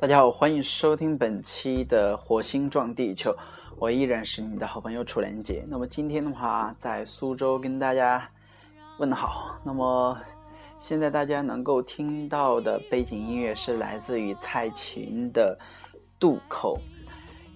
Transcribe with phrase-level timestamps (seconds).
[0.00, 3.32] 大家好，欢迎收听本期的《火星撞地球》，
[3.80, 5.64] 我依然是你的好朋友楚连杰。
[5.66, 8.30] 那么今天的话，在苏州跟大家
[9.00, 9.58] 问好。
[9.64, 10.16] 那么
[10.78, 15.58] 现在大家能够听到的背景音乐是来自于蔡琴的
[16.16, 16.78] 《渡口》，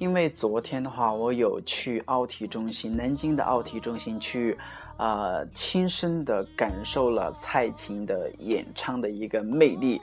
[0.01, 4.59] 因为昨天的话，我有去奥体中心，南京的奥体中心去，
[5.03, 10.01] 呃，亲身的感受了蔡琴的演唱的一个魅力。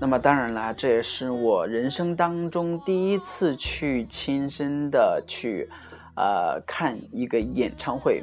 [0.00, 5.68] 那么当然啦，这也是我人生当中第一次去亲身的去，
[6.16, 8.22] 呃，看一个演唱会。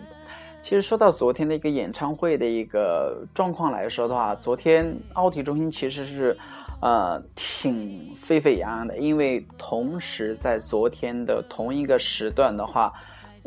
[0.63, 6.35] 其实说到昨天的一个演唱会的一个状况来说的话，昨天奥体中心其实是，
[6.81, 12.91] 呃，挺沸沸扬扬的，因为同时在昨天的同一个时段的话。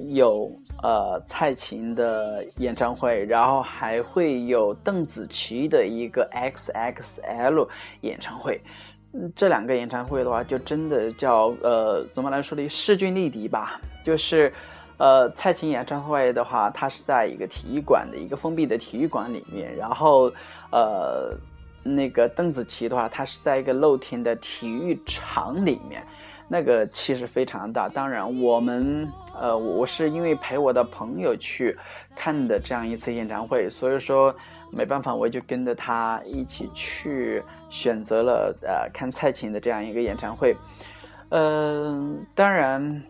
[0.06, 0.50] 有
[0.82, 7.68] 呃蔡琴的演唱会，然后还会有邓紫棋的一个 XXL
[8.02, 8.60] 演唱会。
[9.34, 12.68] 这两个演唱会的话，就真的叫呃怎么来说呢？
[12.68, 13.80] 势均力敌吧。
[14.04, 14.52] 就是
[14.98, 20.30] 呃蔡琴演唱会的话，它是在一个体育馆的一个封闭的体育馆里面，然后
[20.70, 21.34] 呃
[21.82, 26.06] 那个邓紫棋的话，它是在一个露天的体育场里面。
[26.50, 29.06] 那个气势非常大，当然我们
[29.38, 31.76] 呃，我是因为陪我的朋友去
[32.16, 34.34] 看的这样一次演唱会，所以说
[34.70, 40.56] 没办法，我就跟着他一起去选择了呃看蔡琴的这样一个演唱会。
[41.28, 43.02] 嗯，当然，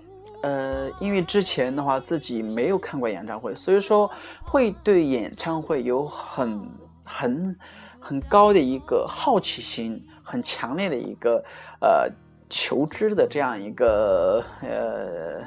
[0.43, 4.11] 呃，因为之前的话自己没有看过演唱会，所以说
[4.43, 6.69] 会对演唱会有很
[7.05, 7.57] 很
[8.01, 11.41] 很高的一个好奇心，很强烈的一个
[11.81, 12.11] 呃。
[12.49, 15.43] 求知的这样一个呃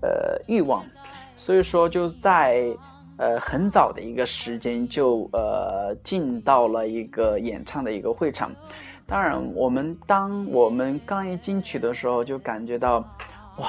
[0.00, 0.84] 呃欲望，
[1.36, 2.64] 所以说就在
[3.16, 8.50] 呃很早的一个时间就呃进到了一个演唱的一个会场。
[9.06, 12.98] 当然，我们当我们刚一进去的时候，就感觉到
[13.56, 13.68] 哇，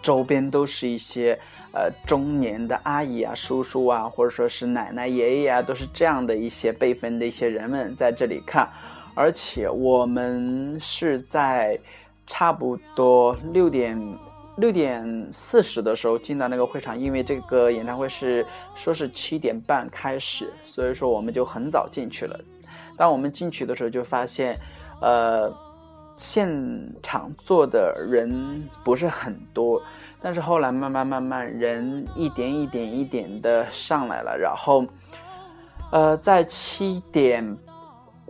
[0.00, 1.36] 周边都是一些
[1.72, 8.68] 呃中年的阿姨啊、叔叔啊，或者说是奶奶、爷爷啊，都是这样的一些辈分的一些人们在这里看。
[9.14, 11.78] 而且我们是在
[12.26, 14.18] 差不多六点
[14.56, 18.44] 六点四十的时候进到那个会场，因为这个演唱会是
[18.74, 22.38] 说是七点半开始，所以说我们就很早进去了。
[22.96, 24.58] 当我们进去的时候，就发现，
[25.00, 25.52] 呃，
[26.16, 26.48] 现
[27.02, 29.82] 场坐的人不是很多，
[30.20, 34.84] 但是后来慢慢慢慢人一点一点一点的上来了，然后，
[35.92, 37.56] 呃，在七点。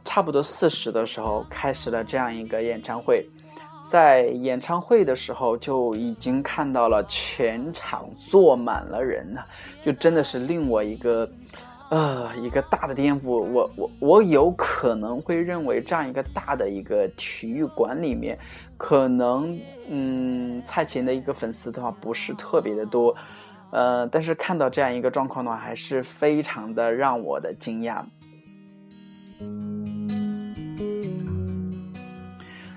[0.04, 3.26] 差不多四十的时候开始了这样一个演唱会，
[3.88, 9.44] 在演唱会的时候就已经看到了全场坐满了人了，
[9.84, 11.28] 就真的是令我一个，
[11.91, 13.31] 呃，一个大的颠覆。
[13.31, 18.38] 我我我有可能会认为这样一个大的一个体育馆里面，
[18.76, 23.15] 可能嗯蔡琴的一个粉丝的话不是特别的多，
[23.71, 28.04] 呃，但是看到这样一个状况的话，还是非常的让我的惊讶。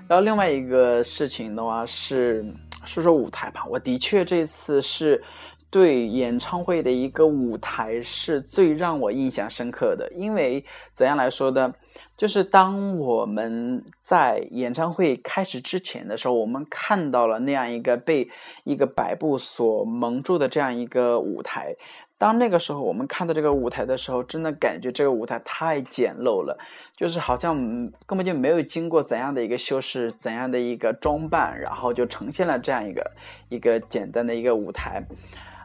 [0.08, 2.44] 然后另外一个事情的话是
[2.84, 5.22] 说说舞台吧，我的确这次是
[5.70, 10.64] 对演唱会的一个舞台是最让我印象深刻的，因为
[10.94, 11.72] 怎样来说呢？
[12.16, 18.28] 就是当我们在演唱会开始之前的时候，我们看到了那样一个被
[18.64, 21.76] 一个白布所蒙住的这样一个舞台。
[22.18, 26.58] 当那个时候我们看到这个舞台的时候，真的感觉这个舞台太简陋了，
[26.96, 27.56] 就是好像
[28.06, 33.12] 根本就没有经过怎样的一个修饰，怎样的一个装扮，然后就呈现了这样一个
[33.48, 35.00] 一个简单的一个舞台。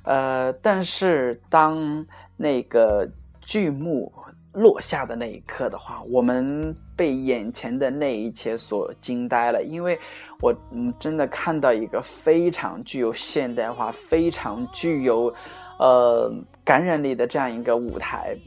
[0.04, 2.06] 呃，但是当
[2.38, 3.10] 那个
[3.42, 4.14] 剧目
[4.52, 10.00] 落下的那一刻的话，我们被眼前的那一切所惊呆了，因为
[10.40, 15.34] 我嗯真的看到一个非常具有现代化、非常具有。
[15.80, 16.32] 呃，
[16.64, 18.38] 感染力的这样一个舞台，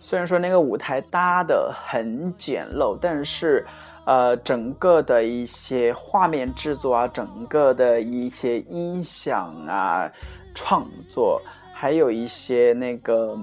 [0.00, 3.64] 虽然说那个舞台搭的很简陋，但是，
[4.04, 10.10] 呃，整个的一些画面制作啊，整个的一些音响啊，
[10.54, 11.40] 创作，
[11.72, 13.38] 还有一些那个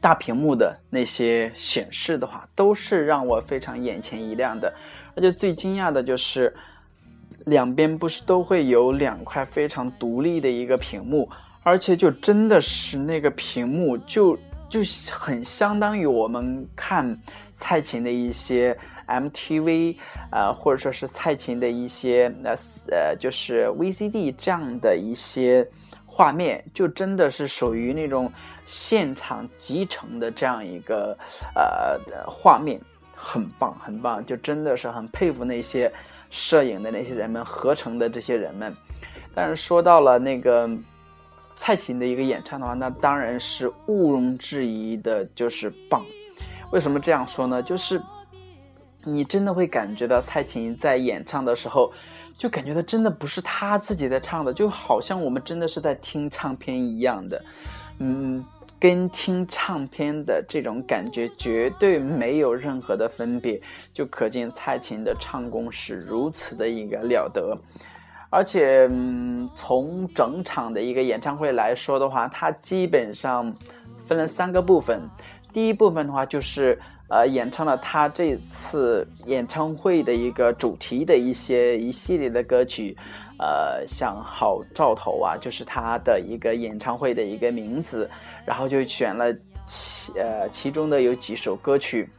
[0.00, 4.72] 大屏幕的那些显示的话，都是让我非常眼前一亮的。
[5.16, 6.54] 而且最惊讶的就是，
[7.46, 11.28] 两边不是都会有两块非常独立的一个屏幕。
[11.68, 14.34] 而且就真的是那个屏幕，就
[14.70, 14.80] 就
[15.12, 17.14] 很相当于我们看
[17.52, 18.74] 蔡琴的一些
[19.06, 19.96] MTV，
[20.32, 22.54] 呃，或者说是蔡琴的一些呃
[22.90, 25.68] 呃，就是 VCD 这样的一些
[26.06, 28.32] 画面，就真的是属于那种
[28.64, 31.14] 现场集成的这样一个
[31.54, 32.80] 呃画面，
[33.14, 35.92] 很棒很棒，就真的是很佩服那些
[36.30, 38.74] 摄影的那些人们，合成的这些人们。
[39.34, 40.66] 但是说到了那个
[41.58, 46.04] 蔡琴的一个演唱的话，那当然是毋庸置疑的，就是棒。
[46.70, 47.60] 为什么这样说呢？
[47.60, 48.00] 就是
[49.02, 51.92] 你真的会感觉到蔡琴在演唱的时候，
[52.32, 57.44] 就感觉到真的不是她自己在唱的，就好像我们真的是在听唱片一样的，
[57.98, 58.46] 嗯。
[58.80, 63.60] 跟听唱片的这种感觉绝对没有任何的分别，
[63.92, 67.58] 就可见蔡琴的唱功是如此的一个了得。
[68.30, 73.52] 而且，嗯，从整场的一个演唱会来说的话，它基本上
[74.06, 75.00] 分了三个部分。
[75.52, 76.78] 第一部分的话，就是
[77.08, 82.96] 呃，演唱了他这次演唱会的一个主题的一些一系列的歌曲。
[83.40, 88.10] 呃，像好兆头啊，就是他的一个演唱会的一个名字，
[88.44, 89.32] 然后就选了
[89.64, 92.10] 其呃其中的有几首歌曲。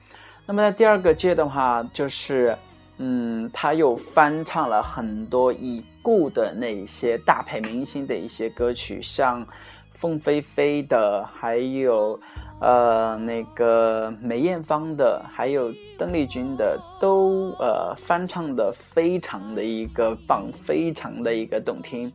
[0.46, 2.56] 那么在第二个阶段的话，就是
[2.98, 9.46] 嗯，他又翻唱了很多以故的那些大牌明星的一些歌曲，像
[9.94, 12.20] 凤飞飞的，还有。
[12.62, 22.12] 呃，那个梅艳芳的，还有邓丽君的，都呃翻唱的非常的一个棒，非常的一个动听。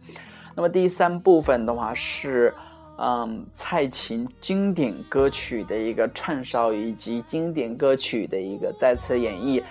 [0.55, 2.53] 那么第三部分的话是，
[2.99, 9.63] 嗯，蔡琴经典歌曲的一个串烧，以及经典歌曲的一个再次演绎。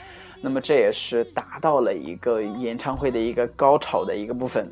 [0.43, 4.69] 那么这也是达到了一个演唱会的一个高潮的一个部分。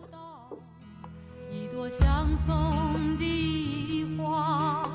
[1.50, 2.54] 一朵相送
[3.18, 4.86] 的花。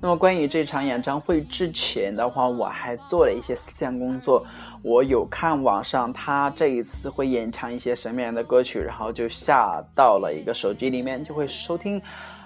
[0.00, 4.44] 那么关于这场演唱会之前的话，我还做了一些思想工作。
[4.82, 12.02] 我有看网上他这一次会演唱一些什么样的歌曲，然后就下到了一个手机里面，就会收听，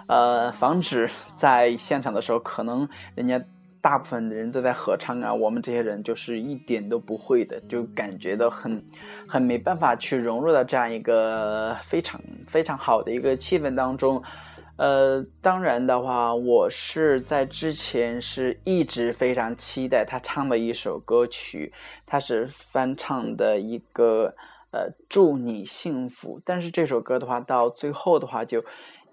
[0.09, 3.41] 呃，防止在现场的时候，可能人家
[3.81, 8.85] 大部分的人都在合唱啊，我们这些人就是一点都不会的，就感觉到很
[9.29, 14.23] 很没办法去融入到这样一个非常非常好的一个气氛当中。
[14.79, 21.73] 呃，当然的话，我是在之前是一直非常期待他唱的一首歌曲，
[22.07, 24.33] 他是翻唱的一个
[24.71, 28.65] 呃“祝你幸福”，但是这首歌的话，到最后的话就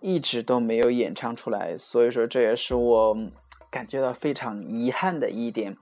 [0.06, 3.18] 一直都没有演唱出来，所以说这也是我
[3.72, 5.76] 感觉到非常遗憾的一点，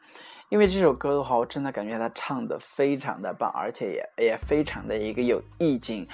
[0.47, 6.07] 因为这首歌的话，我真的感觉他唱的非常的棒，而且也也非常的一个有意境，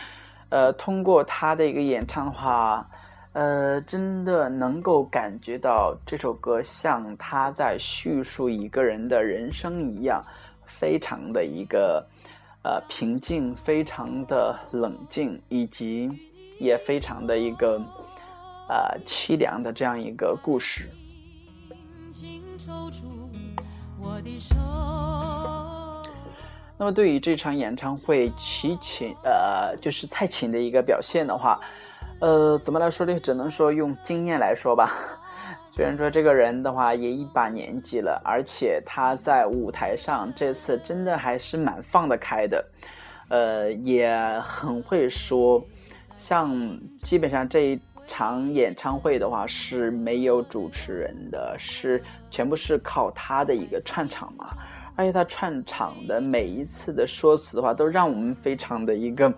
[0.49, 2.89] 呃，通过他的一个演唱的话。
[3.31, 10.19] 呃，真的能够感觉到这首歌像他在叙述一个人的人生一样，
[10.65, 12.03] 非常的一个
[12.63, 16.09] 呃平静，非常的冷静，以及
[16.59, 17.81] 也非常的一个
[18.67, 20.87] 呃凄凉的这样一个故事。
[26.77, 31.59] 那么对于这场演唱会，齐秦呃就是蔡琴的一个表现的话。
[32.21, 33.17] 呃，怎么来说呢？
[33.17, 34.93] 只能说用经验来说吧。
[35.71, 42.65] 虽然说这个人的话也一把年纪了，而且他在舞台上这次真的还是蛮放得开的，
[43.29, 45.65] 呃，也很会说。
[46.19, 54.45] 像基本上这一场演唱会的话是没有主持人的，是全部是靠他的一个串场嘛。
[54.97, 59.33] 而且他串场的每一次的说辞的话，都让我们非常的一个。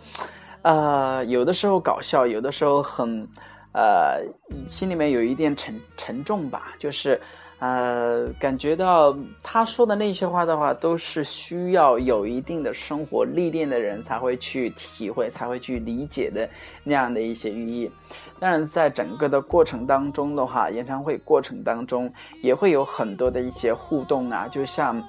[0.63, 3.27] 呃，有的时候搞笑，有的时候很，
[3.73, 4.19] 呃，
[4.67, 6.73] 心里面有一点沉沉重吧。
[6.79, 7.21] 就是，
[7.61, 16.49] 呃，感觉到他说的那些话的话，都是需要有一定的生活历练的人才会去体会，才会去理解的
[16.83, 17.89] 那样的一些寓意。
[18.39, 25.01] 当然，在整个的过程当中的话，演唱会过程当中也会有很多的一些互动啊，就像。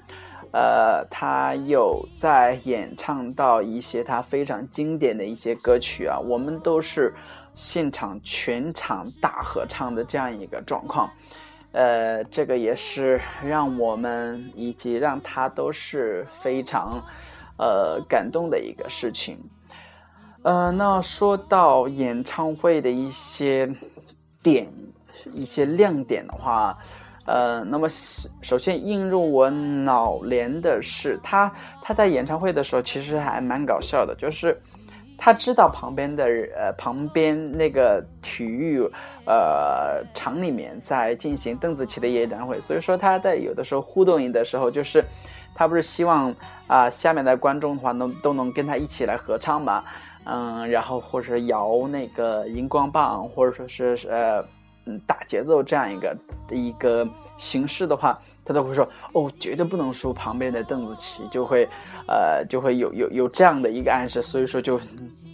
[0.54, 7.14] 呃，他有在演唱到一些他非常经典的一些歌曲啊，我们都是
[7.54, 11.11] 现场全场大合唱的这样一个状况，
[11.73, 17.00] 呃，这个也是让我们以及让他都是非常
[17.59, 19.38] 呃感动的一个事情。
[20.43, 23.69] 呃，那说到演唱会的一些
[24.43, 24.69] 点、
[25.33, 26.79] 一些亮点的话。
[27.25, 27.88] 呃，那么
[28.41, 34.61] 首先映入我脑帘的是他，他在演唱会的时候其实还蛮搞笑的，就是
[35.25, 38.83] 他知道旁边的呃旁边那个体育
[39.25, 45.05] 呃场里面在进行邓紫棋的演唱会，所以说他在有的时候互动的时候，就是
[45.55, 46.35] 他不是希望
[46.67, 49.85] 啊下面的观众的话能都能跟他一起来合唱嘛，
[50.25, 54.45] 嗯，然后或者摇那个荧光棒，或者说是呃。
[54.85, 56.17] 嗯，打节奏这样一个
[56.50, 61.69] 一个形式的话，他都会说哦，绝对不能输旁边的邓紫棋，就会，
[62.09, 64.81] 呃，就会有有有这样的一个暗示，所以说就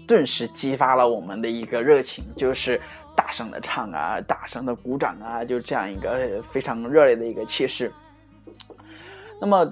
[0.07, 2.79] 顿时激发了我们的一个热情，就是
[3.17, 7.91] 大声的唱啊，大声的鼓掌啊，就这样一个非常热烈的一个气势。
[9.41, 9.67] 那么，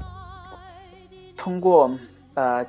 [1.37, 1.91] 通过
[2.35, 2.65] 呃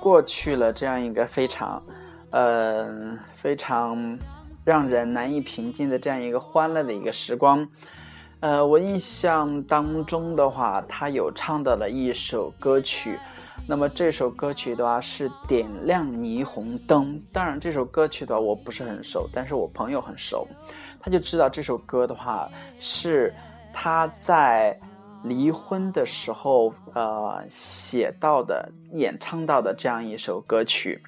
[0.00, 1.82] 过去了这样一个非常，
[2.30, 4.18] 呃非常
[4.64, 7.68] 让人难以平静的这样一个欢乐的一个时光。
[8.40, 13.18] 呃，我印象当中的话，他有唱到了一首歌曲，
[13.66, 17.16] 那么这首歌曲的话是《点亮霓虹灯》。
[17.32, 20.46] 当然，这首歌曲的话我不是很熟，但是我朋友很熟，
[21.00, 23.34] 他就知道这首歌的话是
[23.72, 24.78] 他在
[25.24, 31.02] 离婚的时候呃写到的、演唱到的这样一首歌曲。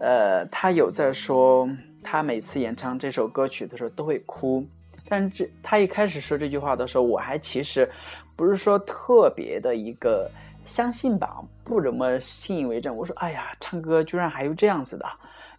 [0.00, 1.68] 呃，他有在说，
[2.02, 4.66] 他每次演唱这首歌曲的时候都会哭。
[5.08, 7.88] 但这他一开始说这句话的时候，我还其实
[8.34, 10.30] 不是说特别的一个
[10.64, 12.94] 相信吧，不怎么信以为真。
[12.94, 15.06] 我说，哎呀，唱歌居然还有这样子的，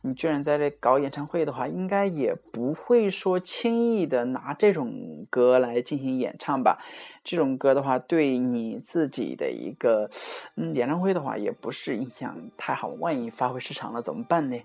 [0.02, 6.78] 你居然在这搞演唱会的话，应该也不会说轻易的拿这种歌来进行演唱吧？
[7.24, 10.10] 这种歌的话，对你自己的一个
[10.56, 12.90] 嗯演唱会的话，也不是影响太好。
[13.00, 14.58] 万一发挥失常了怎么办呢？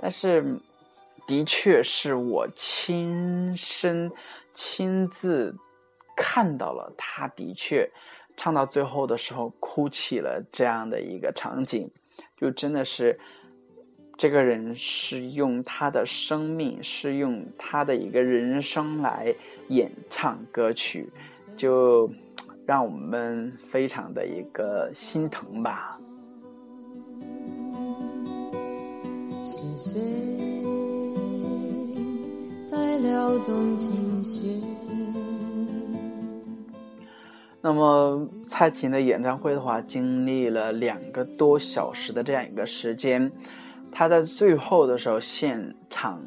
[0.00, 0.60] 但是。
[1.26, 4.10] 的确是我亲身
[4.52, 5.56] 亲自
[6.16, 7.90] 看到了，他的确
[8.36, 11.90] 唱到最后的时候哭泣了，这样的一个场景，
[12.36, 13.18] 就真的是
[14.18, 19.34] 这个人是用他的生命，是用他的一个人生来
[19.68, 21.08] 演唱歌曲，
[21.56, 22.10] 就
[22.66, 25.98] 让我们非常的一个心疼吧。
[32.72, 34.50] 在撩动琴弦。
[37.60, 43.30] 那么蔡琴的演唱会的话，经历了两个多小时的这样一个时间，
[43.90, 46.18] 她在最后的时候现场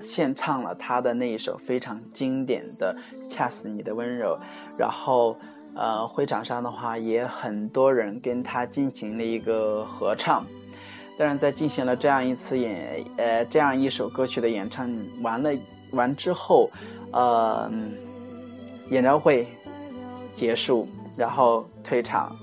[0.00, 2.96] 献唱了她的那一首非常经典的
[3.30, 4.38] 《恰似你的温柔》，
[4.78, 5.36] 然后
[5.74, 10.42] 呃会场上的话也很多人跟她进行了一个合唱。
[11.18, 15.50] 当然，在进行了这样一次演呃这样一首歌曲的演唱完了。
[15.92, 16.68] 完之后，
[17.12, 17.70] 呃，
[18.90, 19.46] 演唱会
[20.34, 22.34] 结束，然后退场。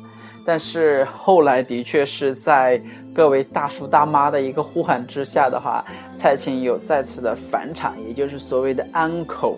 [0.45, 2.81] 但是后来的确是在
[3.13, 5.85] 各位大叔大妈的一个呼喊之下的话，
[6.17, 9.57] 蔡琴有再次的返场，也就是所谓的安 e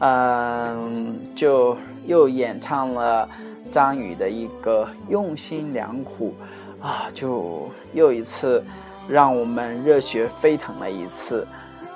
[0.00, 3.28] 嗯，就又演唱了
[3.72, 6.34] 张宇的一个用心良苦，
[6.80, 8.62] 啊，就又一次
[9.08, 11.46] 让我们热血沸腾了一次。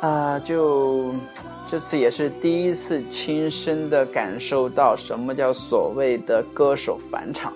[0.00, 1.12] 啊，就
[1.68, 7.52] 这次也是第一次亲身的感受到什么叫所谓的歌手返场，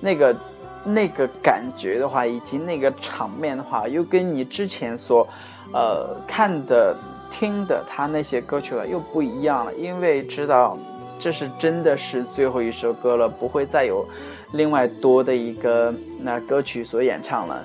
[0.00, 0.36] 那个
[0.82, 5.28] 那个感觉的话，以及那个场面的话，又跟你之前所
[5.74, 6.96] 呃看的、
[7.30, 10.74] 听的他那些歌曲了又不一样了，因为知道
[11.20, 14.06] 这是真的是最后一首歌了，不会再有
[14.54, 17.62] 另外多的一个那歌曲所演唱了。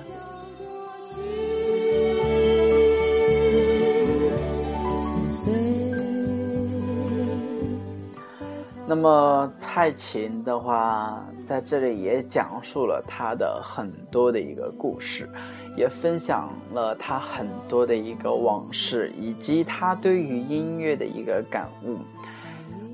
[8.86, 15.28] 那么蔡琴的话，在这里也讲述了她的很多的一个故事，
[15.76, 21.98] 也分享了她很多的一个往事，以及她对于音乐的一个感悟。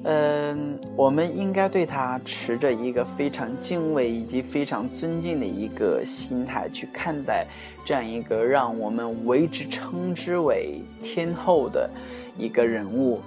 [0.05, 7.47] 嗯，我们应该对她持着一个非常敬畏以及非常尊敬的一个心态去看待
[7.85, 11.91] 这样一个让我们为之称之为天后的
[12.39, 13.21] 一个人物。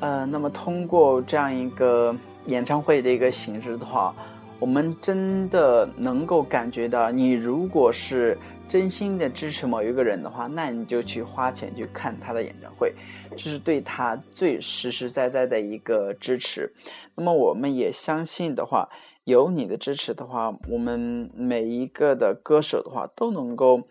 [0.00, 4.14] 呃，那么通过这样一个演唱会的一个形式的话，
[4.60, 8.36] 我们真的能够感觉到，你如果是
[8.68, 12.92] 真心的支持某一个人的话，那你就去花钱去看他的演唱会，
[13.30, 16.70] 这是对他最实实在在的一个支持。
[17.14, 18.88] 那么我们也相信的话，
[19.24, 23.88] 有你的支持的话，我们每一个的歌手的话都能够。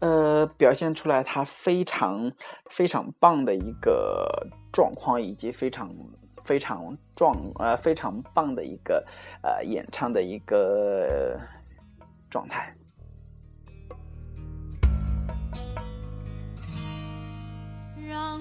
[0.00, 2.32] 呃，表现出来他非常
[2.70, 5.94] 非常棒的一个状况，以及非常
[6.42, 9.06] 非常壮呃非常棒的一个
[9.42, 11.38] 呃演唱的一个
[12.30, 12.74] 状态。
[18.08, 18.40] 让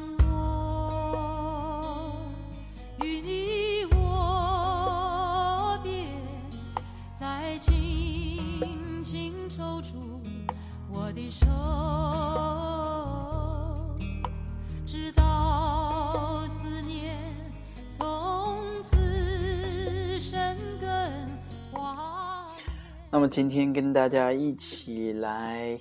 [23.20, 25.78] 那么今天跟大家一起来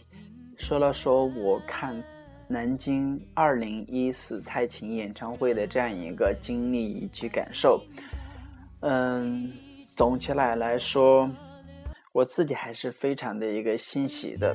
[0.57, 2.03] 说了说我看
[2.49, 7.81] 南京二零一四蔡琴演唱会的这样一个经历以及感受。
[8.81, 9.53] 嗯，
[9.95, 11.31] 总起来来说，
[12.11, 14.53] 我自己还是非常的一个欣喜的，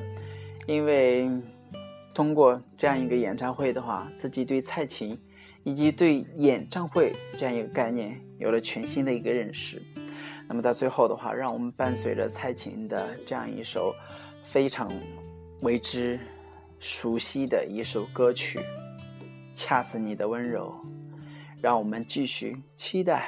[0.66, 1.26] 因为
[2.12, 5.18] 通过这样一个演唱会的话，自己对蔡琴
[5.62, 9.80] 以及对演唱会这样一个概念有了全新的一个认识。
[10.46, 13.94] 那么在最后的话，让我们伴随着蔡琴的这样一首
[14.44, 14.90] 非常
[15.62, 16.18] 为之
[16.78, 18.58] 熟悉的一首歌曲
[19.54, 20.74] 《恰似你的温柔》，
[21.62, 23.26] 让我们继续期待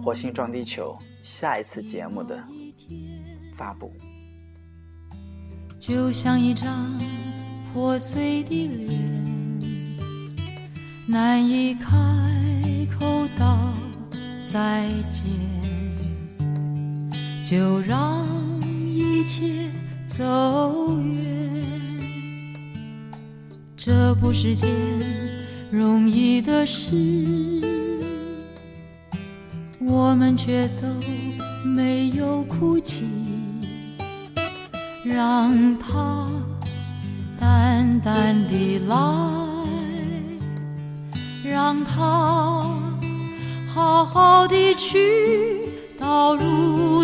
[0.02, 2.42] 《火星撞地球》下一次节目的
[3.56, 3.92] 发布。
[5.78, 6.98] 就像一张
[7.72, 9.58] 破碎的脸，
[11.06, 11.92] 难以开
[12.98, 13.74] 口道
[14.50, 15.45] 再见。
[17.48, 18.26] 就让
[18.92, 19.70] 一切
[20.08, 21.62] 走远，
[23.76, 24.68] 这不是件
[25.70, 26.96] 容易的事，
[29.78, 30.88] 我们却都
[31.64, 33.04] 没有哭泣，
[35.04, 36.28] 让它
[37.38, 38.96] 淡淡的来，
[41.48, 42.60] 让它
[43.68, 45.60] 好好的去。
[45.98, 46.42] 到如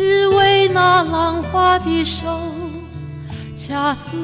[0.00, 2.24] 只为那浪花的手，
[3.54, 4.16] 恰似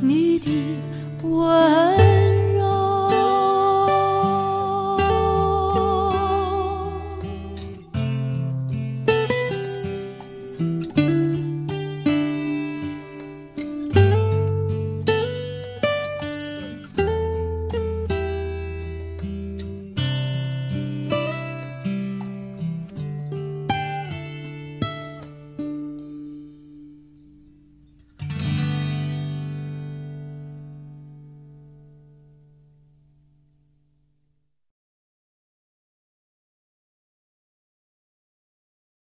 [0.00, 0.50] 你的
[1.22, 2.19] 吻。